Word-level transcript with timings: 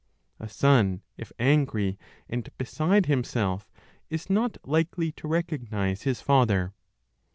A 0.39 0.49
son, 0.49 1.03
if 1.15 1.31
angry, 1.37 1.99
and 2.27 2.49
beside 2.57 3.05
himself, 3.05 3.71
is 4.09 4.31
not 4.31 4.57
likely 4.67 5.11
to 5.11 5.27
recognize 5.27 6.01
his 6.01 6.21
father. 6.21 6.73